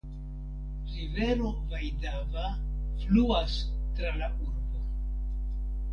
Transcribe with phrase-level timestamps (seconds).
[0.93, 2.47] Rivero Vaidava
[3.03, 3.53] fluas
[3.93, 4.85] tra la urbo.